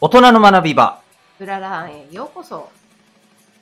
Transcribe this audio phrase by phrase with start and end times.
[0.00, 1.02] 大人の学び場。
[1.40, 2.70] うららんへようこそ。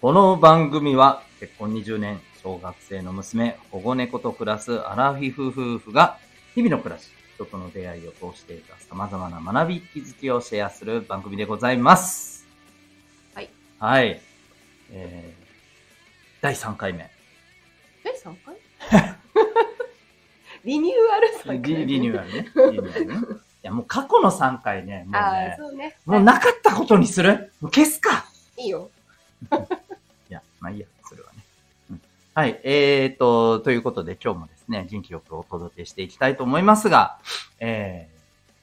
[0.03, 6.19] この番組は結婚20年、小学生の娘、保護猫と暮らすアラフィフ夫婦が
[6.55, 12.47] 日々の暮らし、人との出会いを通していた様々な学び、気づきをシェアする番組でございます。
[13.35, 13.49] はい。
[13.79, 14.21] はい。
[14.91, 17.11] えー、第3回目。
[18.05, 18.57] え、3回？
[20.67, 22.47] リニューアル3回リリニューアルね。
[22.57, 23.46] リニューアルね。
[23.67, 25.97] いや、もう過去の3回ね、もうね、そうね。
[26.07, 27.51] もうなかったことにする？
[27.61, 28.25] もう消すか
[28.57, 28.91] いいよ。
[30.31, 31.39] いや、まあいいや、それはね。
[31.91, 32.01] うん、
[32.33, 37.19] はい、えーと、ということで今日もですね、元気よくお届けしていきたいと思いますが、
[37.59, 38.09] え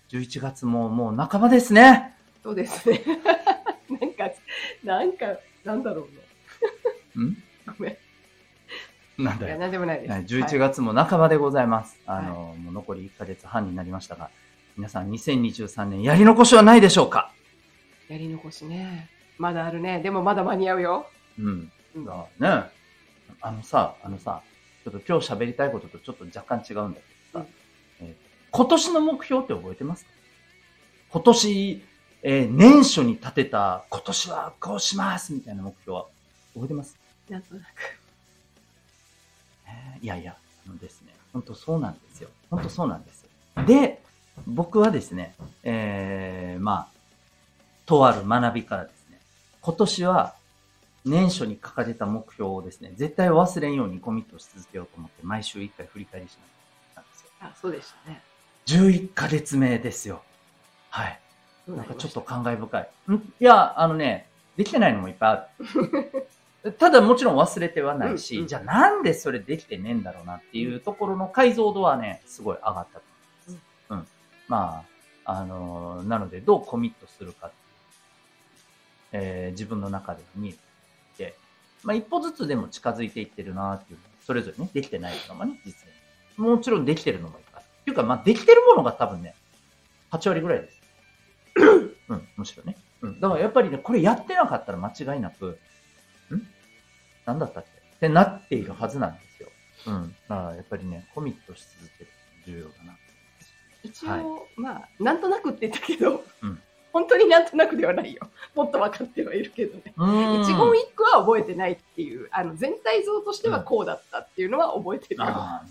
[0.09, 2.15] ー、11月ももう半ばですね。
[2.41, 3.01] そうですね。
[3.99, 4.31] なんか、
[4.85, 5.25] なんか、
[5.65, 6.07] なんだろ
[7.15, 7.25] うね。
[7.25, 7.43] ん？
[7.67, 7.91] ごめん。
[7.91, 7.95] い
[9.25, 9.59] や、なんだよ。
[9.59, 10.11] なんでもないです。
[10.13, 11.99] はい11はい月も半ばでございます。
[12.05, 14.29] あの、もう残り1ヶ月半になりましたが、
[14.77, 17.31] 皆さん2023年やり残しはないでしょうか？
[18.09, 19.09] やり残しね。
[19.37, 20.01] まだあるね。
[20.01, 21.05] でもまだ間に合うよ。
[21.39, 21.71] うん。
[21.95, 22.71] うんだね、
[23.41, 24.41] あのさ、あのさ、
[24.83, 27.45] ちょっと今日喋りたいこととちょっと若干違うんだけどさ、
[28.01, 28.23] えー
[28.55, 30.11] 今年の目標って覚えてますか？
[31.11, 31.83] 今年、
[32.23, 36.05] えー年初に立てた今年はこうしますみたいな目標は
[36.53, 36.97] 覚えてます、
[37.29, 37.65] なんとなく。
[39.67, 40.35] えーいやいや、
[40.67, 42.29] あのですね、本当そうなんですよ。
[42.51, 43.63] 本当そうなんですよ。
[43.65, 44.02] で、
[44.47, 46.87] 僕はですね、えー、まあ、
[47.85, 49.19] とある学びからですね、
[49.61, 50.35] 今年は
[51.05, 56.45] 年初に掲げた目標をですね、絶対忘れんようにコミットし続けようと思って、毎週1回振り返りしなきゃい
[56.93, 57.29] けないんですよ。
[57.41, 58.21] あ、そうでしたね。
[58.65, 60.21] 11ヶ月目ですよ。
[60.89, 61.19] はい。
[61.67, 62.35] なんかちょっとか。
[62.35, 62.89] 感慨深い。
[63.11, 63.15] ん？
[63.15, 65.47] いや、あのね、できてないのもいっぱいあ
[66.63, 66.71] る。
[66.79, 73.01] ただもちろん忘れてはないし、うんうんじゃあなんでそれできてねえんだろうなっていうところの解像度はね、すごい上がった。
[74.47, 74.85] ま
[75.25, 77.51] あ、あのーなのでどうコミットするか
[79.11, 80.53] えー自分の中では見え
[81.17, 81.35] て、
[81.83, 85.73] まあ一歩ずつでも近づいていってるなっていう、それぞれね、できてないのもね、実
[86.39, 86.47] に。
[86.49, 87.63] もちろんできてるのもいいある。
[87.63, 89.35] っていうか、まあできてるものが多分ね、
[90.11, 90.81] 8割ぐらいです。
[92.09, 92.75] うん、むしろね。
[93.01, 93.19] うん。
[93.19, 95.59] だからやっぱりね、これやってなかったら間違いなく、
[96.31, 96.47] ん？
[97.25, 97.69] なんだったっけ？
[97.95, 99.49] ってなっているはずなんですよ。
[99.87, 100.15] うん。
[100.27, 102.09] だからやっぱりね、コミットし続ける
[102.45, 102.97] 重要だな。
[103.83, 104.23] 一応、はい
[104.55, 106.61] まあ、なんとなくって言ったけど、うん
[106.93, 108.29] 本当になんとなくではないよ。
[108.53, 109.81] もっと分かってはいるけどね。
[109.87, 115.61] 一言一句は覚えてないっていう、あの全体像としてはこうだったっていうのは覚えてるよ。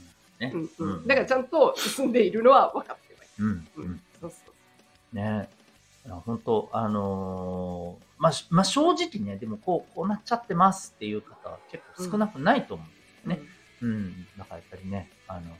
[0.41, 0.51] ね。
[0.53, 3.61] うんううんん、だからちゃんと進んでいるのは分かってはいうん。
[3.63, 3.71] る。
[3.77, 4.01] ううんん。
[4.21, 4.37] そうそ
[5.13, 5.49] うね。
[6.27, 13.41] 本当あのーまあ、しまあ、正直ね、でもこう、こうなっちゃってますっていう方は結構少なくないと思うんですよね。
[13.83, 14.27] うん。
[14.37, 15.57] だからやっぱりね、あの、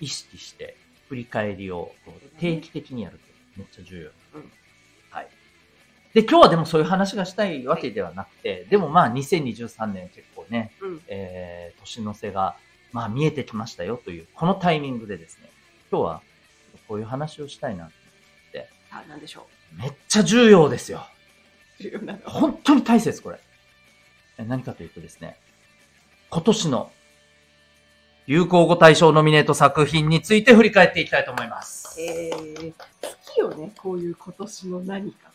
[0.00, 0.76] 意識して
[1.12, 1.92] 振り返りを
[2.38, 3.24] 定期的にやるって
[3.58, 4.40] めっちゃ重要。
[4.40, 4.50] うん
[5.10, 5.28] はい。
[6.14, 10.90] で、今日はでもそういう話がしたいわけではなくて、でもまあ2023年結構ね、うん。
[10.92, 11.00] うん。
[11.08, 12.56] えー、年の瀬が、
[12.92, 15.50] まあ見えてきましたよという、このタイミングでですね、
[15.90, 16.22] 今日は
[16.88, 17.90] こういう話をしたいな。
[18.90, 19.46] あ、なんでしょ
[19.76, 21.06] めっちゃ重要ですよ。
[21.78, 21.82] う。
[21.82, 22.20] 重要なの？
[22.24, 23.38] 本当に大切、これ。
[24.38, 25.36] え何かというとですね、
[26.30, 26.90] 今年の
[28.26, 32.00] 流行語大賞ノミネート作品について振り返っていきたいと思います。
[32.00, 32.76] えー、好
[33.34, 35.30] きよね、こういう今年の何か。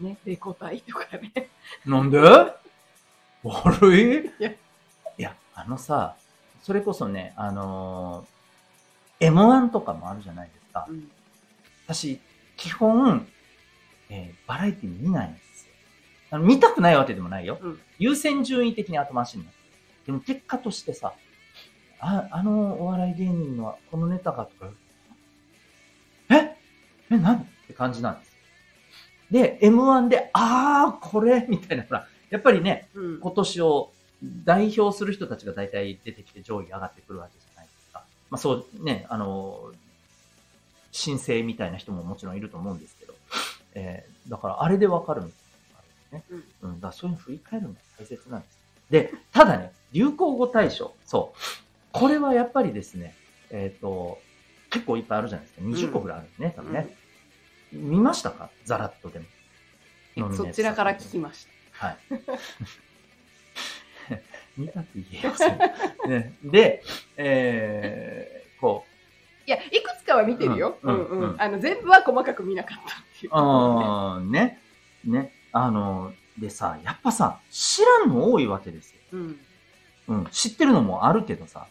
[0.00, 1.50] ね、レコ大とかね。
[1.84, 2.18] なんで？
[3.42, 4.26] 悪い？
[4.26, 4.56] いやい
[5.18, 6.16] や、あのさ、
[6.62, 10.86] それこそね、あのー M1 とかもあるじゃないですか。
[10.88, 11.10] うん。
[11.86, 12.18] 私、
[12.56, 13.26] 基本、
[14.08, 15.72] えーバラエティ見ないんですよ。
[16.30, 17.58] あの見たくないわけでもないよ。
[17.60, 20.06] うん優先順位的に後回しになってる。
[20.06, 21.12] でも結果としてさ、
[22.00, 24.70] あ、あのお笑い芸人のこのネタがとか、
[26.30, 26.56] え？
[27.10, 27.36] え、何？
[27.36, 28.34] って感じなんですよ。
[29.30, 31.46] で、M1 で、あー、これ？
[31.48, 33.20] みたいな、ほら、やっぱりね、うん。
[33.20, 33.92] 今年を
[34.44, 38.02] 代表する人たちが大体出てきて上位上がってくるわけじゃないですか。
[38.30, 39.72] まあそうね、あの、
[40.92, 43.14] 申請みたいな人ももちろんいると思うんですけど、
[43.74, 45.40] えーだからあれでわかるみたい
[46.12, 46.48] なのがあるんですね。
[46.62, 46.74] うん。
[46.76, 48.58] だからそういうの振り返るのが大切なんです。
[48.90, 51.38] で、ただね、流行語大賞、そう。
[51.92, 53.14] これはやっぱりですね、
[53.50, 54.18] えっ、と、
[54.70, 55.64] 結構いっぱいあるじゃないですか。
[55.64, 56.88] 20個ぐらいあるんですね、多分ね。
[57.72, 58.50] 見ましたか？
[58.64, 59.24] ザラッとでも。
[60.28, 61.46] うんそちらから聞きまし
[61.78, 61.86] た。
[61.86, 61.98] はい。
[64.56, 66.82] 見たって言えよ、それね、で、
[67.16, 68.84] えー、こ
[69.46, 70.78] いや、いくつかは見てるよ。
[70.82, 71.20] ううんんうん。
[71.20, 73.34] うんあの、全部は細かく見なかったっていうう、。
[73.36, 74.60] あーね、
[75.04, 79.00] ね、あの、でさ、やっぱさ、知らんの多いわけですよ。
[79.12, 79.40] うん。
[80.08, 81.66] うん、知ってるのもあるけどさ。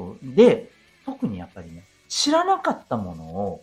[0.00, 0.70] こうで、
[1.04, 3.62] 特にやっぱりね、知らなかったものを、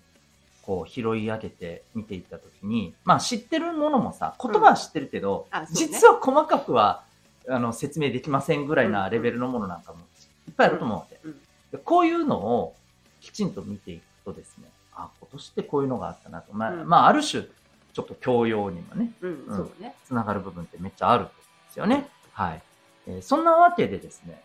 [0.62, 7.04] こう拾い上げて見ていったときに、まあ知ってるものもさ、言葉は知ってるけど、うね実は細かくは
[7.50, 10.00] あの説明できませんぐらいなレベルのものなんかも
[10.48, 11.19] いっぱいあると思うわけ。
[11.24, 11.36] うん
[11.72, 12.75] でこういうのを
[13.19, 16.54] きちんと見ていくとですね、あ、今年ってこういうのがあったなと。
[16.54, 19.95] まあ、うんまあ、ある種、ちょっと教養にもね、うん、ね。
[20.06, 22.07] つながる部分ってめっちゃあると思うんですよね。
[22.31, 22.62] はい。
[23.07, 24.42] えーそんなわけでですね、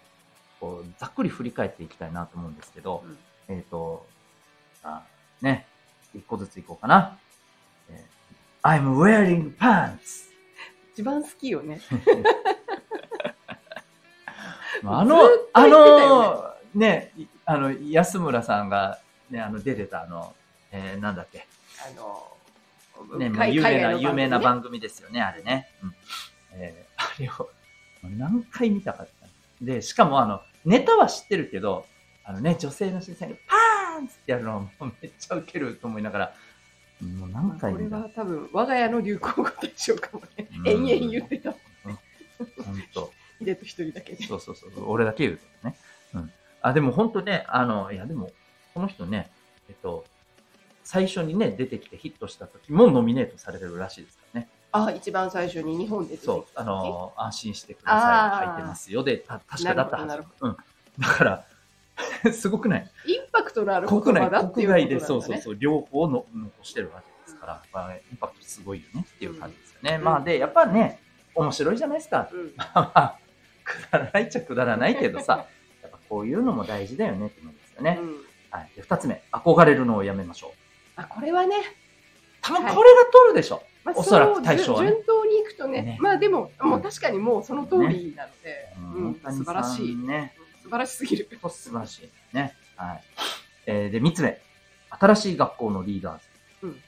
[0.62, 3.18] こうざっくり振り返っていきたいなと思うんですけど、うん
[3.48, 4.06] えっ、と、
[4.84, 5.02] あ
[5.40, 5.66] ね、
[6.14, 7.18] 一個ずついこうかな。
[7.90, 10.30] えー I'm wearing pants!
[10.94, 11.80] 一番好きよね。
[14.84, 19.00] まああのずっ、とあの、ね、いあの、安村さんが、
[19.30, 20.32] ね、あの、出てたあの、
[20.70, 21.48] えーなんだっけ、
[21.84, 22.36] あの、
[23.18, 25.68] ね、もう海有名な、有名な番組ですよね、あれね。
[25.82, 25.94] うん
[26.52, 27.50] えーあれを、
[28.04, 29.26] 何回見たかった。
[29.60, 31.86] で、しかもあの、ネタは知ってるけど、
[32.24, 36.34] あのね、女性の視線がパーンってやるのもうめっちゃウケると思いながら、
[37.02, 40.48] もう何まあこれは多分、我が家の流行語大賞かもね。
[40.58, 41.54] うん延々言ってた。
[41.82, 41.98] 本
[42.94, 44.24] 当秀と 一人だけで。
[44.24, 44.90] そうそうそう。
[44.90, 45.76] 俺だけ言うとね。
[46.14, 46.32] うん。
[46.60, 48.30] あ、でも本当ね、あの、いやでも、
[48.74, 49.30] この人ね、
[49.68, 50.04] えっと、
[50.84, 54.21] 最初にね、出てきてヒットした時もノミネートされてるらしいです。
[54.72, 58.46] あ、一番最初に日本でそう、あの、安心してくだあさい。
[58.46, 59.04] ー入ってますよ。
[59.04, 60.24] で、た確かだったはず。
[60.40, 60.56] うん。
[60.98, 61.44] だから、
[62.32, 62.90] すごくない？
[63.06, 65.00] インパクトのある言国内、葉だっていう国外で。
[65.00, 69.96] そうそうそう、両方の残してるわけですから、まあ、インパクトすごいよねっていう感じですよね。
[69.96, 71.00] うんまあ、で、やっぱね、
[71.34, 72.28] 面白いじゃないですか。
[72.32, 72.52] うん。
[72.56, 73.19] まあ、
[73.64, 75.44] くだらないっちゃくだらないけどさ、
[75.82, 77.98] やっぱこういうのも大事だよねって思うんですよね。
[78.00, 78.16] うん
[78.50, 78.70] はい。
[78.76, 80.50] で、二つ目、憧れるのをやめましょう。
[80.96, 81.56] あ、これはね、
[82.42, 83.62] 多分これが取るでしょ。
[83.84, 89.96] まあ、おそらく対象はね順順当にいくとねねまあでも、もう確かにもうその通りなので、うんうん素晴らしい。
[89.96, 90.34] ね。
[90.62, 91.29] 素晴らしすぎる。
[91.40, 92.55] と素晴らしいね。
[92.76, 93.02] はい。
[93.67, 94.40] えー、で、三つ目。
[94.90, 96.25] 新しい学校のリーダーズ。
[96.62, 96.82] うん。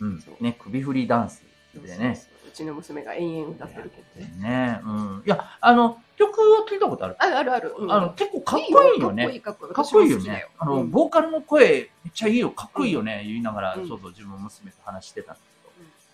[0.00, 0.24] うん。
[0.40, 1.42] ね、首振りダンス
[1.74, 2.14] でね。
[2.14, 4.32] そうちの娘が延々歌ってるけどね。
[4.40, 4.80] ね。
[4.84, 5.22] うん。
[5.26, 7.16] いや、あの、曲は聞いたことある？
[7.18, 7.74] あるあるある。
[7.76, 9.24] うんあの、結構かっこいいよね。
[9.24, 9.74] かっこいいかっこいい。
[9.74, 10.46] かっこいいよね。
[10.58, 15.44] あの、うんボーカルの声、めっちゃいいよ、かっこいいよね、言いながら、うんそうそう、自分の娘と話してたんです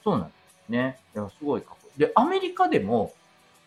[0.05, 0.35] そうなんで
[0.67, 0.99] すね。
[1.15, 1.99] いや、すごいかっこいい。
[2.07, 3.15] で、アメリカでも、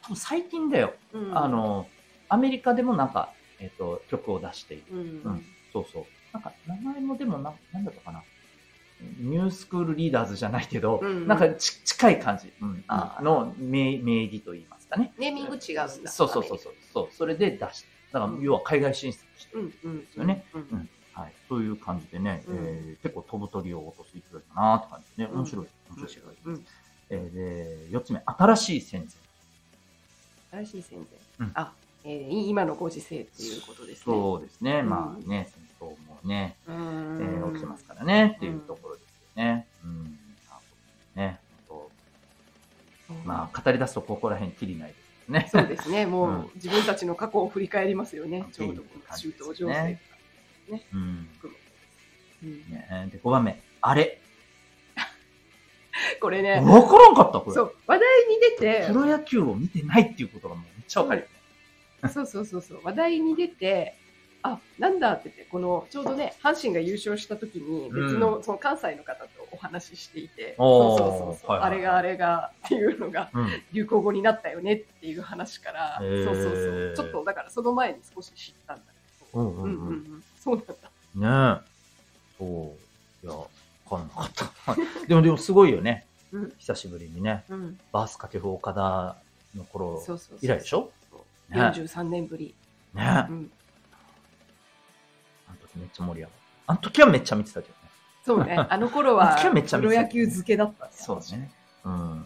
[0.04, 1.88] 多分最近だよ、うんあ、の、
[2.30, 4.84] アメリカでもなんか、えっ、と、曲を出している。
[4.92, 6.06] うんうんそうそう。
[6.32, 8.24] なんか、名前もでもな、なんだったかな。
[9.20, 15.14] ニュースクールリーダーズじゃないけど、うんなんかち近い感じ、うんあーの名名義と言いますかね。
[15.18, 15.88] ネーミング違うんだ。
[15.88, 16.74] そうそうそうそう。
[16.94, 17.88] そうそれで出して。
[18.12, 20.02] だから、要は海外進出してるうんうん。
[20.02, 20.46] ですよね。
[20.54, 20.90] うんうん
[21.22, 21.34] はい。
[21.50, 24.22] そういう感じでね、うんえー結構飛ぶ鳥を落とす勢い
[24.56, 25.68] だなって感じでね、うん面白い。
[25.92, 26.36] 面面白い。
[26.46, 26.66] うん。
[27.10, 27.34] えー
[27.88, 29.08] で、四つ目、新しい戦
[30.52, 30.66] 前。
[30.66, 31.00] 新しい戦
[31.40, 31.48] 前。
[31.48, 31.72] うんあ、
[32.04, 34.04] えー今のご時世っていうことですね。
[34.06, 34.80] そうですね。
[34.80, 35.50] うんまあね、
[35.80, 37.44] 戦争もね、うえん。
[37.44, 39.06] ー起きてますからね、っていうところです
[39.38, 39.68] よね。
[39.84, 40.18] うん。
[40.52, 40.60] あ
[41.16, 41.40] ね、
[43.26, 45.50] まあ、語り出すとここら辺きりないですね。
[45.52, 46.06] そうですね。
[46.06, 48.46] もう、うん自分たちの過去を振り返りますよね。
[48.52, 50.07] ちょうどこの中東情勢じです
[50.70, 50.86] ね。
[50.94, 51.30] うん。
[52.44, 52.58] うん。
[52.70, 54.20] ね、で、5番目、あれ。
[56.22, 57.54] これね、わからんかった、これ。
[57.54, 58.86] そう、話題に出て。
[58.88, 61.22] プ、ロ野球を見てないっていうことがもうめっちゃわかる。
[61.22, 62.10] よね。
[62.10, 63.96] そうそうそうそう、話題に出て、
[64.44, 71.76] あ、なんだって言って、この、ちょうどね、阪神が優勝した時に、別の、その関西の方とお話ししていて、そうそうそうそう、はいはいはい。
[71.76, 73.48] あれがあれがっていうのがうん。
[73.74, 79.72] 流行語になったよねっていう話から、そうそうそう、ちょっとだからその前に少し知ったんだけど、うんうんうん。
[79.72, 81.60] うんうんうん、そうなんだ。
[81.60, 81.68] ねえ。
[82.38, 82.46] そ
[83.24, 83.26] う。
[83.26, 83.48] いや、わ
[83.90, 84.76] かんなかった。
[85.08, 86.06] でも、でもすごいよね。
[86.32, 87.44] うん久しぶりにね。
[87.50, 89.16] うん、バース掛布岡田
[89.58, 90.92] の頃そうそうそう以来でしょ？
[91.12, 92.54] そうね43年ぶり。
[92.94, 93.44] ねあうん、
[95.50, 96.72] の時めっちゃ盛り上がった。
[96.72, 97.78] あの時はめっちゃ見てたけどね。
[98.26, 99.48] そうね、あの頃あはプ
[99.82, 100.92] ロ野球漬けだったね。
[100.94, 101.52] そうね。
[101.86, 102.26] うん。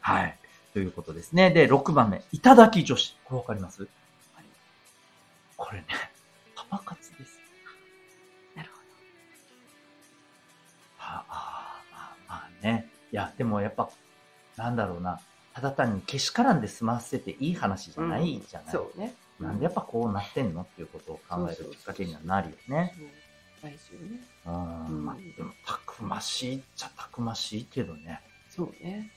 [0.00, 0.38] はい。
[0.72, 1.50] ということですね。
[1.50, 2.22] で、6番目。
[2.32, 3.16] いただき女子。
[3.24, 3.86] これわかります？
[5.56, 5.86] これね、
[6.54, 7.03] パパ活
[13.14, 13.90] や、でもやっぱ、
[14.56, 15.20] なんだろうな。
[15.54, 18.02] ただ単にけしからんで済ませていい話じど。
[18.02, 18.72] ゃないじゃない。
[18.72, 19.14] そうね。
[19.38, 22.94] なんでやっぱこうなってんのっていうことを考えるきっかけにはなるよね。
[22.98, 23.24] うん
[23.64, 24.20] 大事よね。
[24.46, 24.86] うん。
[24.86, 28.20] うんまあ、でも、たくましいっちゃたくましいけどね。
[28.50, 29.10] そうね。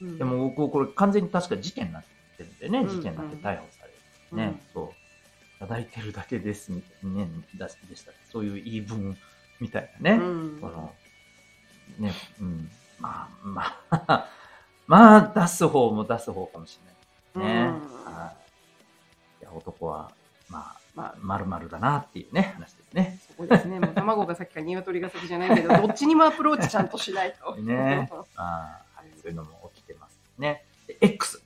[0.00, 0.08] うん。
[0.08, 2.04] うんでも、僕、これ完全に確か事件になっ
[2.36, 3.92] てるんでね、うん事件になって逮捕され
[4.32, 4.36] る。
[4.36, 4.88] ね、そう。
[4.88, 8.12] いただいてるだけです、みたいなね、だでした。
[8.30, 9.16] そういう言い分
[9.60, 10.22] みたいなね。
[10.22, 10.92] うんこの、
[11.98, 12.70] ね、うん。
[12.98, 14.28] まあ、まあ、
[14.86, 16.78] まあ、出す方も出す方かもし
[17.34, 17.60] れないね。
[17.68, 18.32] うんは
[19.40, 20.10] いいや、男は、
[20.48, 23.18] まあ、まあ、まるまるだなっていうね、話ですね。
[23.28, 23.78] そこですね。
[23.78, 27.54] もう卵が先か鶏が先じゃないけど、 どっちにもアプローチちゃんとしないと。
[27.56, 30.64] ねあーはい、そういうのも起きてますね。
[30.86, 31.42] で X。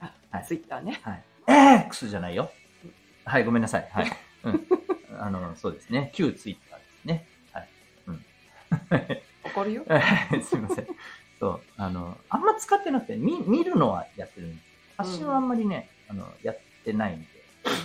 [0.00, 1.00] あはいツイッターね。
[1.02, 1.24] はい。
[1.86, 2.50] X じゃないよ。
[3.24, 3.88] はい、ごめんなさい。
[3.90, 4.12] はい。
[4.44, 4.66] うん。
[5.18, 6.10] あの、そうですね。
[6.14, 7.26] 旧ツイッターですね。
[9.68, 9.84] るよ。
[10.42, 10.86] すいません。
[11.38, 11.60] そう。
[11.76, 17.28] あの、あんま使ってなくて、見見るのはやってるんです発信はあんまりね、あの、やってないんで。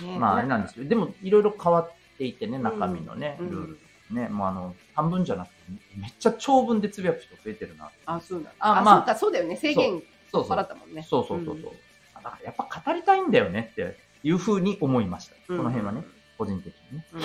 [0.06, 3.78] ねまあ、あれなんですけど、でも、いろいろ変わっていてね、中身のね、うんルール
[4.10, 4.28] ね。
[4.28, 5.54] もうあの、半分じゃなくて、
[5.96, 7.90] めっちゃ長文でつぶやく人増えてるな。
[8.06, 8.52] あ、そうなんだ。
[8.58, 9.56] あまああ、そうか、そうだよね。
[9.56, 10.62] 制限払。
[10.62, 11.02] ったもんね。
[11.02, 11.72] そうそうそうそう。
[12.14, 15.34] だからやっぱ語りたいんだよねっていうふうに思いました。
[15.48, 16.04] うんこの辺はね、。
[16.38, 17.06] 個人的にね。
[17.12, 17.20] うん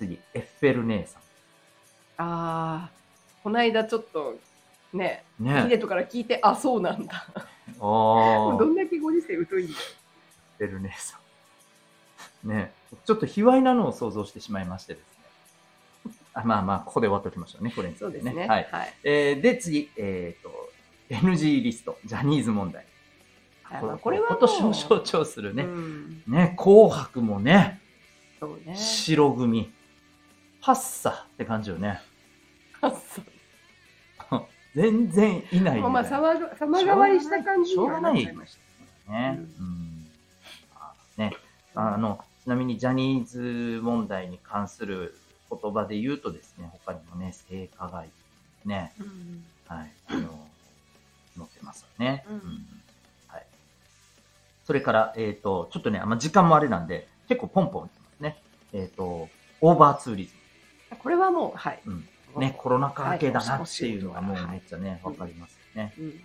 [0.00, 1.20] 次、エッフェル姉さ
[2.16, 2.99] ああ、
[3.42, 4.36] この間ちょっと、
[4.92, 5.46] ね、ん。
[5.46, 7.26] ヒデねトから聞いて、あ、そうなんだ。
[7.78, 9.78] おー、エどんだけご時世疎いんだよ。
[10.58, 11.18] ッフェル姉さ
[12.44, 12.48] ん。
[12.48, 12.72] ね
[13.04, 16.14] ちょっと卑猥なのを想像してしまいましてですね。
[16.32, 18.46] あまあまあ、ここで終わっておきましょうね、これについてそうですね。
[18.46, 18.68] はい。
[18.70, 18.94] はい。
[19.04, 20.70] えーで、次、えっ、と、
[21.10, 22.86] NG リスト、ジャニーズ問題。
[24.02, 25.62] これは今年を象徴するね。
[25.62, 27.80] うんね、紅白もね、
[28.40, 28.74] そうね。
[28.76, 29.72] 白組。
[30.60, 32.00] パッサって感じよね。
[34.74, 35.80] 全然いない。
[35.80, 38.56] まあ、様変わりした感じにはなっちゃいまし
[39.06, 39.12] た。
[39.12, 39.38] ね。
[39.58, 40.06] ううん。
[40.76, 41.32] あね。
[41.74, 45.16] あの、ちなみにジャニーズ問題に関する
[45.50, 48.08] 言葉で言うとですね、他にもね、性加害
[48.64, 50.20] ね、うんはい、あの、
[51.36, 52.24] 載ってますよね。
[52.28, 52.40] うん
[53.28, 53.46] はい。
[54.64, 58.42] それから、えっ、と、ちょっとね、あんま時間もあれなんで、結構ポンポンいきますね。
[58.72, 59.28] えっ、と、
[59.60, 60.34] オーバーツーリズ
[60.98, 61.80] これはもう、はい。
[61.84, 61.92] ム。
[61.94, 62.08] うん。
[62.36, 64.46] ね、コロナ禍明けだなはいっていうのがもうはい。
[64.52, 65.92] めっちゃね、わかりますよね。
[65.98, 66.20] うん。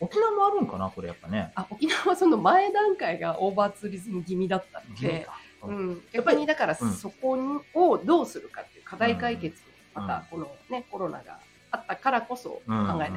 [0.00, 1.52] 沖縄もあるんかなこれやっぱね。
[1.54, 5.26] あ沖縄はその前段階がオーバーツーリズム気味だったので、
[5.62, 5.90] ううん。
[5.92, 6.92] ん、逆にだからうん。
[6.92, 7.38] そこ
[7.74, 9.60] をどうするかっていう課題解決
[9.94, 11.38] またこのね、コロナが
[11.70, 13.10] あったからこそ考えない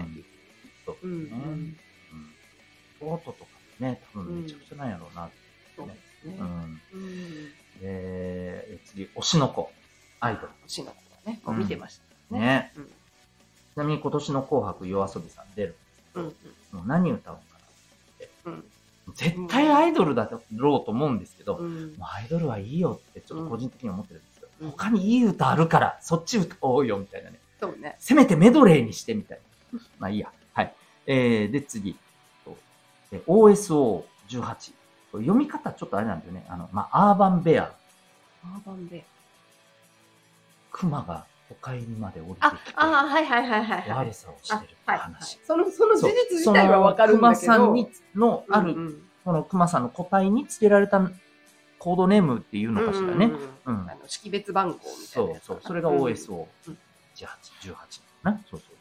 [0.85, 1.41] といけない。
[2.99, 5.29] 京都とかね、多分めちゃくちゃなんやろうな。
[5.75, 5.97] そうね。
[8.85, 9.71] 次、推しの子、
[10.19, 10.97] アイド星の子
[11.29, 12.03] はね、見てました。
[12.03, 12.06] ル。
[12.31, 12.39] ね。
[12.39, 12.71] ね。
[12.77, 17.43] うんちなみに今年の紅白夜遊びさん出るんですけど、うんもう何歌うんか
[18.45, 19.13] うんな。
[19.13, 27.39] 絶対アイドルだろうと思うんですけど、うんもうアイドルはいいよってちょっと個人的に思ってるんですけど、うん他にいい歌あるから、そっち歌おうよみたいなね。
[27.59, 27.95] そうね。
[27.99, 29.39] せめてメドレーにしてみたい
[29.71, 29.79] な。
[29.99, 30.31] まあいいや。
[30.53, 30.73] はい。
[31.05, 31.95] えー、で、次。
[32.43, 32.57] と
[33.11, 34.03] え OSO18。
[35.13, 36.45] 読み方ちょっとあれなんだよね。
[36.49, 37.63] あの、まあ、アーバンベア。
[38.43, 39.05] アーバンで。
[40.71, 43.89] 熊が都会にまで降りてあきて、、あー、はいはいはいはいはい。
[43.89, 45.39] 悪さをしてるってあはいはい話。
[45.45, 47.53] その、その事そう実自体はわかるんだけど。
[47.53, 51.01] 熊さんにの、ある、うんうんこの熊さんの個体に付けられた
[51.79, 53.25] コードネームっていうのかしらね。
[53.25, 55.59] うんうんうんうんあの識別番号みたいそうなやつそう。
[55.61, 56.47] それが OSO18、
[57.15, 57.75] 18
[58.23, 58.41] な。
[58.49, 58.75] そうそう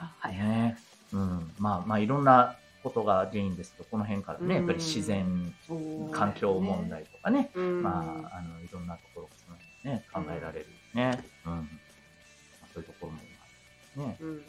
[0.00, 0.48] あはいはい。
[0.48, 0.78] ね。
[1.12, 1.52] うん。
[1.60, 11.22] まあまあいろんなことが原因ですけど、この辺からね、やっぱり自然、そう環境問題とかね、うんまあ、あの、いろんなところがその辺ね、考えられるね。
[11.46, 11.52] うん。
[11.52, 13.18] まあ、そういうところも
[14.08, 14.16] ね。
[14.20, 14.42] うんうん。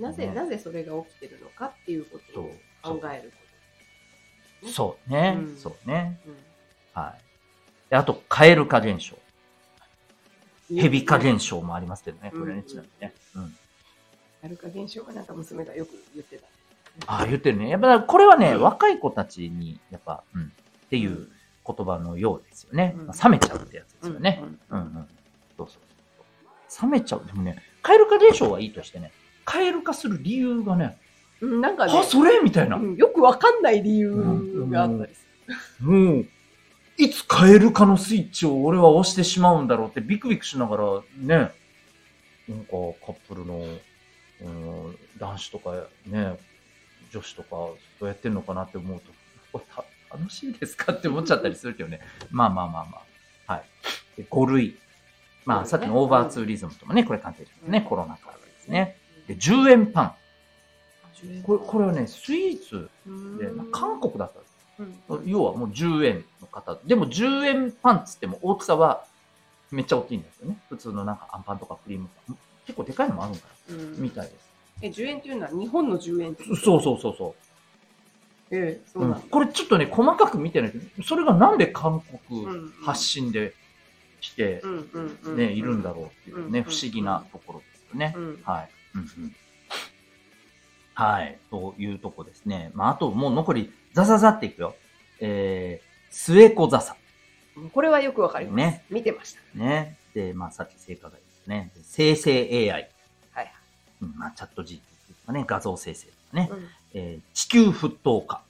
[0.00, 3.32] なぜ、ねなぜそれが起きてるのかっていうことを考える
[4.62, 5.36] こそうね。
[5.38, 6.20] うんそうね。
[6.24, 6.30] と。
[6.30, 6.36] うん
[6.94, 7.20] はい。
[7.90, 9.16] であと、カエル化現象。
[10.74, 11.30] ヘビ化象。
[11.30, 13.14] 現象もありますけどね、これね、うんちなみにね。
[13.36, 13.56] うん。
[14.42, 16.46] やるか現象がなんか娘がよく言ってた。
[17.06, 17.68] ああ、言ってるね。
[17.68, 21.28] やっぱ、これはね、うん若い子たちに、やっぱ、うん、っていう
[21.76, 22.94] 言葉のようですよね。
[22.96, 24.42] うんまあ冷めちゃうってやつですよね。
[24.70, 25.08] ううんんうん。
[25.56, 25.78] そうそ
[26.86, 26.90] う。
[26.90, 27.26] 冷めちゃう。
[27.26, 29.12] でもね、カエル化現象はいいとしてね、
[29.44, 30.98] カエル化する理由がね、
[31.40, 31.60] うん。
[31.60, 32.76] なんかねあ、、それみたいな。
[32.76, 35.26] うんよくわかんない理由があったりす
[35.80, 36.26] もう、
[36.96, 40.84] いつカエル化のスイッチを俺は押してしまうんだろうってビクビクしながら
[41.16, 41.52] ね、
[42.48, 42.70] なんか
[43.04, 43.62] カップルの、
[44.42, 45.74] うん、男子とか
[46.06, 46.38] ね、
[47.12, 47.48] 女子とか
[47.98, 49.06] そうやってんのかなって思うと、
[50.18, 52.00] 楽しいですかって思っちゃったりするけどね。
[52.30, 52.98] まあまあまあま
[53.46, 53.52] あ。
[53.54, 53.64] はい。
[54.16, 54.76] で5類。
[55.44, 57.80] まあ、さっきのオーバーツーリズムともね、これ関係してますね。
[57.80, 58.98] コロナ禍ですね。
[59.28, 59.36] る。
[59.36, 60.14] で、10円パン。
[61.24, 62.90] うんこれ、これはね、スイーツ
[63.38, 64.54] で、うん韓国だったんです。
[65.10, 66.78] うん要はもう10円の方。
[66.84, 69.04] でも10円パンっつっても大きさは
[69.70, 70.58] めっちゃ大きいんですよね。
[70.68, 72.38] 普通のなんかアンパンとかクリームパン。
[72.66, 74.48] 結構でかいのもあるんかうんなみたいです。
[74.82, 77.34] え、10円っていうのは日本の10円そうそうそうそ。
[78.50, 79.26] ええ、そううなんだ。
[79.30, 83.54] これちょっとね、細かく見てないけど、それがなんで韓国うん発信で
[84.20, 84.62] 来て
[85.36, 88.20] ね、いるんだろうっていうね、うん不思議なところですよねう。
[88.20, 88.70] んはい。
[90.94, 91.38] はい。
[91.50, 92.70] というとこですね。
[92.74, 94.74] まあ、あともう残りザザザっていくよ。
[95.20, 96.96] えー、末子笹。
[97.72, 98.56] これはよくわかります。
[98.56, 99.40] ね見てました。
[99.54, 99.96] ね。
[100.14, 101.70] で、まあ、さっき成果がですね。
[101.74, 102.70] で生成 AI。
[102.70, 102.88] はい
[104.00, 106.48] まあ、チャット GPT とかね、画像生成ね。
[106.50, 108.42] うんえー地球沸騰化。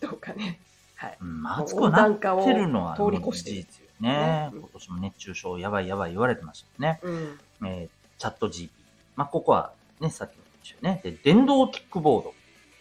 [0.00, 0.58] どうかね。
[0.94, 1.18] はい。
[1.20, 3.66] うん、ま暑くなってるのは通り越して
[4.00, 4.50] ね。
[4.52, 7.00] うん今年も熱中症やばいやばい言われてましたよね。
[7.02, 7.38] うん。
[7.66, 8.68] えーチャット GPT。
[9.16, 11.00] まあ、ここはね、さっきも言ったよね。
[11.02, 12.34] で、電動キックボード。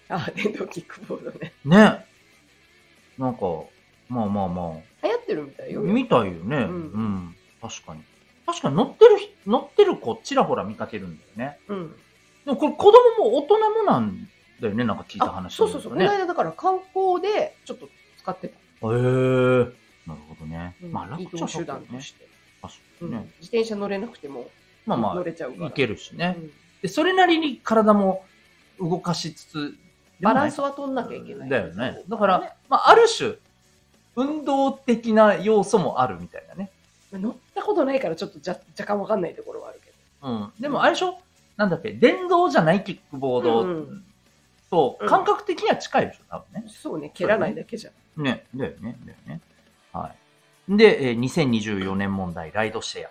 [0.10, 1.54] あ、電動キックボードね。
[1.64, 2.06] ね。
[3.18, 3.42] なんか、
[4.10, 4.74] まあまあま
[5.04, 5.82] 流行ってるみたいあ、よ。
[5.82, 6.58] 見たいよね。
[6.58, 6.76] ううん
[7.16, 7.36] ん。
[7.62, 8.04] 確かに。
[8.46, 11.60] 確かに乗ってる人、乗ってる子ちらほら見かけるんだよね。
[11.70, 11.96] うん。
[12.50, 14.28] でもこれ子供も大人もなん
[14.60, 14.84] だよね。
[14.84, 15.92] なんか聞いたあ、話そうそうそう。
[15.92, 16.06] こね。
[16.06, 17.88] の間だから観光でちょっと
[18.18, 18.56] 使ってた。
[18.56, 19.74] へえー。
[20.08, 20.76] なるほどね。
[20.82, 21.64] うんまあ楽移動手。
[21.64, 22.28] 段として。
[22.62, 23.32] 確うんかにね。
[23.40, 24.50] 自転車乗れなくても
[24.88, 25.66] まあま乗れちゃうから。
[25.68, 26.36] あ、いけるしね。
[26.38, 26.52] うん
[26.82, 28.24] で、それなりに体も
[28.80, 29.76] 動かしつつ、
[30.22, 31.50] バランスは取んなきゃいけない。
[31.50, 32.02] だよね。
[32.08, 33.34] だから、まあ、ある種、
[34.16, 36.72] 運動的な要素もあるみたいなね。
[37.12, 39.92] 乗ったことないからちょっとじゃ若干わかんないところはあるけ
[40.22, 40.30] ど。
[40.30, 40.52] うん。
[40.58, 41.20] でも、あれでしょ？
[41.60, 44.04] なんだっけ電動じゃないキックボードうん
[44.72, 46.70] とうん感覚的には近いでしょ多分ね。
[46.70, 48.24] そうね、蹴らないだけじゃん。
[48.24, 48.46] ね。
[48.56, 48.98] だよね。
[49.06, 49.42] だよね。
[49.92, 50.14] は
[50.70, 50.78] い。
[50.78, 53.10] で、えー2024年問題、ライドシェア。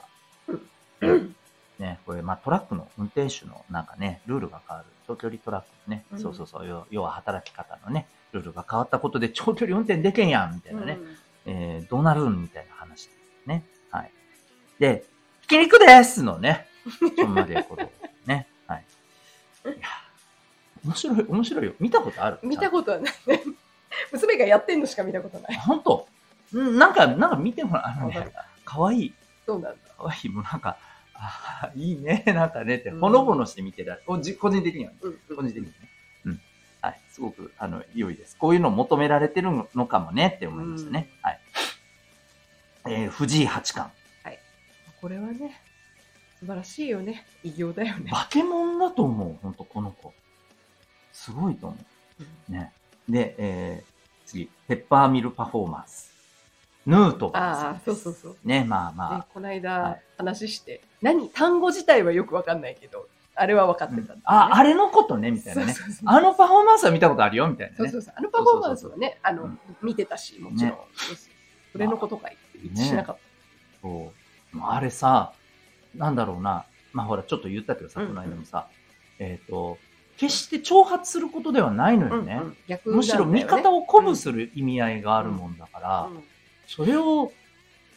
[1.02, 1.34] うん
[1.78, 4.88] ね、これ、まあ、トラックの運転手のなんかね、ルールが変わる。
[5.06, 10.98] 長距離トラックのね、うんそうそうそう、要要は働き方のね、ルールが変わったことで長距離運転でけんやん、みたいなね。
[11.44, 13.62] えーどうなるんみたいな話ですね。
[13.90, 14.10] はい。
[14.78, 15.04] で、
[15.42, 16.66] ひき肉ですのね、
[17.16, 17.90] ちょんまげこと。
[20.84, 21.72] 面白い、面白いよ。
[21.80, 23.42] 見たことある見たとことはないね。
[24.12, 25.56] 娘がやってんのしか見たことない。
[25.56, 26.08] 本当？
[26.52, 27.82] うんなんか、なんか見てもらう。
[27.84, 28.26] あのねわ
[28.64, 29.14] かわいい。
[29.44, 29.78] そうなんだ。
[29.96, 30.28] かわいい。
[30.28, 30.78] もうなんか、
[31.14, 34.96] あーいいね、 なんかねって、うんほのぼのして見てらおじ個人的にはね。
[35.02, 35.72] うん個人的にはね。
[36.26, 36.40] うん。
[36.80, 37.00] はい。
[37.10, 38.36] すごく、あの、良いです。
[38.36, 41.10] こういうのを求められてるのかもねって思いましたね。
[41.22, 41.40] はい。
[42.86, 43.92] えー藤井八冠。
[45.00, 45.60] これはね、
[46.38, 47.26] 素晴らしいよね。
[47.42, 48.10] 偉業だよね。
[48.10, 50.12] 化け物だと思う、ほんと、この子。
[51.12, 51.76] すごいと思
[52.48, 52.52] う。
[52.52, 52.72] ね。
[53.08, 56.12] で、えー、次、ペッパーミルパフォーマンス。
[56.86, 57.80] ヌートバーああ。
[57.84, 58.36] そうそうそう。
[58.44, 59.18] ね、まあまあ。
[59.18, 61.28] ね、このは間い話して、何？
[61.28, 65.72] 単語自体はよくわかんないけど、あれは分かってたんだよね、あ、あれのことね、みたいなね。
[65.72, 67.76] そうそうそうあのパフォーマンスは見たことあるよ、みたいなね。
[67.76, 68.14] そうそうそう。
[68.16, 70.70] あのパフォーマンスはね、あの、うん見てたし、もちろん。
[70.70, 71.32] ねそうそう
[71.72, 73.18] それのことか言って一致しなかっ
[73.82, 74.56] そう。
[74.56, 75.32] もうあれさ、
[75.94, 76.64] なんだろうな。
[76.92, 78.68] まあほら、ちょっと言ったけどさ、うんこの間もさ、
[79.18, 79.78] えっ、と、
[80.16, 82.16] 決して挑発することではないのた。
[82.16, 82.34] よね。
[82.34, 86.08] うんうん逆むしろ味方を鼓舞する意味合いがあるもんだから、
[86.66, 87.32] それを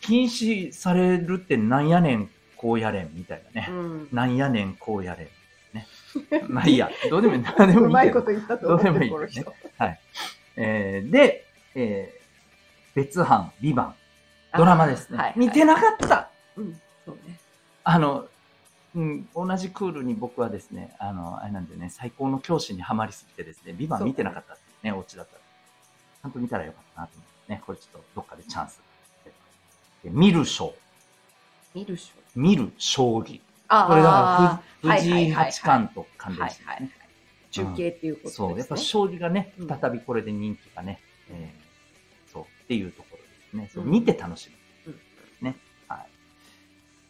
[0.02, 3.68] 禁止されるってなんやねん、こうやれん、みたいなね。
[3.70, 5.28] うんなんやねん、こうやれん。
[5.74, 5.88] ね。
[6.48, 7.42] まあいいや、どうでもいい、
[7.78, 8.32] うまいこと。
[8.32, 9.86] 言ったとどうでもいいこのけど人。
[10.58, 12.22] えーで、えー
[12.94, 13.96] 別班、ビバン、
[14.58, 15.18] ドラマですね。
[15.18, 17.40] はい見てなかったうん、そうね。
[17.84, 18.28] あの、
[18.96, 25.36] うん、同じクールに僕はですね、あの、あれなんでね、最高の教師にはまりすぎてですね、ビバン見てなかったっていうね、オチだった。
[25.36, 28.82] ちゃんと見たらよかったなと思ってね、これちょっとどっかでチャンス。
[30.04, 30.74] で見る将、
[31.74, 32.22] 見るしょ。
[32.36, 33.40] 見る将棋。
[33.68, 36.92] あこれだから、あふ藤井八冠と関連してるね。
[37.52, 38.48] 中継っていうことですね。
[38.48, 43.70] そう、やっぱ将棋がねうん、再びこれで人気がね、えーそう、っていうところですね。
[43.74, 44.56] そううん見て楽しむ。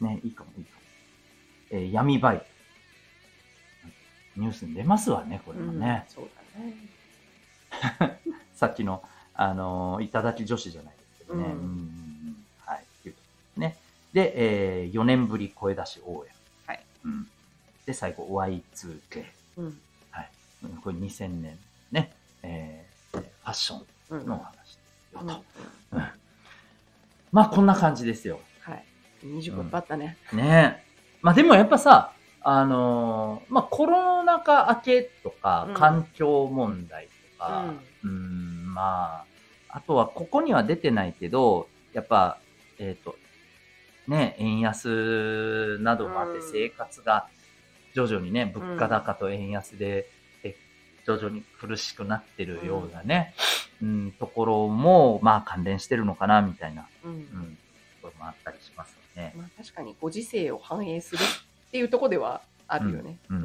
[0.02, 0.10] うんね。
[0.10, 0.16] はい。
[0.16, 0.82] ね、いいかも、いいかも。
[1.72, 2.46] えー闇バイト。
[4.38, 6.06] ニュースに出ますわね、これもね。
[6.08, 8.20] うんそうだね。
[8.56, 11.46] さっきの、あのーいただき女子じゃないですけどね。
[11.46, 12.86] うんうんはい。
[13.60, 13.78] ね。
[14.14, 14.34] で、
[14.84, 16.32] えー4年ぶり声出し応援。
[16.68, 16.84] はい。
[17.06, 17.28] うん。
[17.86, 19.26] で、最後、Y2K。
[19.58, 19.66] うん。
[19.66, 19.82] うん
[20.84, 21.58] これ2000年
[21.92, 25.44] ね、えーファッショうんンのお話ですようんと。
[25.94, 26.08] うん
[27.32, 28.40] まあ、こんな感じですよ。
[29.34, 29.44] はい。
[29.44, 30.18] 20個いっぱいあったね。
[30.34, 30.84] ね
[31.22, 32.14] まあ、でもやっぱさ、
[32.44, 37.66] あのーまあ、コロナ禍明けとかうん、環境問題とか、
[38.04, 39.26] うん、まあ、
[39.70, 42.40] あとはここには出てないけど、やっぱ、
[42.80, 43.16] えっ、と、
[44.08, 47.28] ね、円安などもあってうん生活が
[47.94, 50.10] 徐々にね、物価高と円安で、
[50.44, 50.56] え
[51.06, 53.34] 徐々に苦しくなってるようなね、
[53.82, 57.12] うん、ところも、まあ関連してるのかな、みたいな、うん。
[57.12, 57.28] うん、と
[58.02, 59.34] ころもあったりしますよね。
[59.36, 63.18] まあ確かにご時世を反映するっていうところではあるよね。
[63.30, 63.44] うんうん。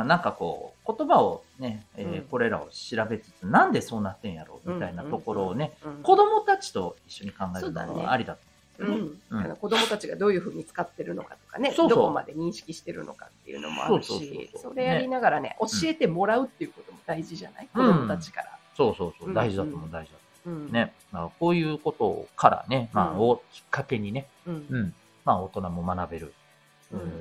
[0.00, 0.08] うん。
[0.08, 2.28] なんかこう、言葉をね、えーうん。
[2.28, 8.40] これらを調べつつ、なんでそうなってんやろうみたいなところをね、うん子供たちと一緒に考えるのはありだと
[8.78, 8.84] う。
[8.84, 9.18] ん。
[9.30, 9.38] うん。
[9.38, 11.98] あの子供たちがどういうふうに使ってるのかとかねそうそう。
[11.98, 14.62] どこまで認識してるのかっていうのもあるそうそうそうしそう。
[14.72, 18.58] それやりながらね教えてもらうっていうことも大事じゃない、子供たちから。
[18.76, 19.28] そうそうそう。
[19.28, 19.34] う、ん。
[19.34, 20.33] 大事だと思う、大事だとう。
[20.33, 20.33] ん。
[20.50, 20.92] ね。
[21.12, 24.66] まあ、こういうことからね、まあ、うんをきっかけにね、うん。
[24.68, 24.94] うん。
[25.24, 26.34] まあ、大人も学べる、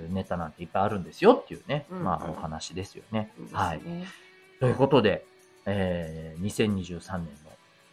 [0.10, 3.32] ネタなんていっぱいあるんですよっていうね、うんまあ、お話ですよね。
[3.52, 3.82] はい。
[3.84, 4.08] ね。
[4.60, 5.26] ということで、
[5.66, 7.52] えー、2023年の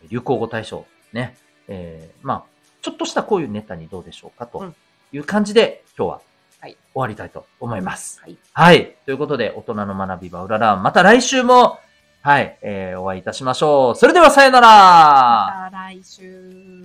[0.09, 1.37] 流行語大賞ね、
[1.69, 2.45] えー、まあ、
[2.83, 4.75] ちょっとしたこういうネタにどうでしょうかとうん
[5.13, 6.21] いう感じで、今日は
[6.61, 8.21] はい終わりたいと思います。
[8.21, 8.37] はい。
[8.53, 8.97] はい。
[9.05, 11.81] ということで、大人の学び場うらら、また来週も、
[12.23, 13.97] はい、えー、お会いいたしましょう。
[13.97, 16.85] それではさよならまた来週。